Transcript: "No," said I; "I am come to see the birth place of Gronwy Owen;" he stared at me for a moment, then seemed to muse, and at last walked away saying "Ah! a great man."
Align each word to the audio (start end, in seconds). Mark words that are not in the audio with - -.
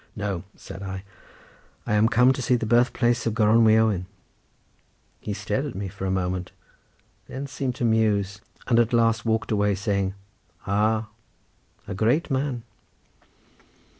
"No," 0.15 0.45
said 0.55 0.81
I; 0.81 1.03
"I 1.85 1.93
am 1.93 2.09
come 2.09 2.33
to 2.33 2.41
see 2.41 2.55
the 2.55 2.65
birth 2.65 2.91
place 2.91 3.27
of 3.27 3.35
Gronwy 3.35 3.77
Owen;" 3.77 4.07
he 5.19 5.31
stared 5.31 5.63
at 5.67 5.75
me 5.75 5.89
for 5.89 6.07
a 6.07 6.09
moment, 6.09 6.51
then 7.27 7.45
seemed 7.45 7.75
to 7.75 7.85
muse, 7.85 8.41
and 8.65 8.79
at 8.79 8.93
last 8.93 9.27
walked 9.27 9.51
away 9.51 9.75
saying 9.75 10.15
"Ah! 10.65 11.09
a 11.87 11.93
great 11.93 12.31
man." 12.31 12.63